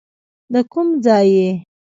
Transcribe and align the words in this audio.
د 0.53 0.55
کوم 0.71 0.87
ځای 1.05 1.27
یې. 1.35 1.49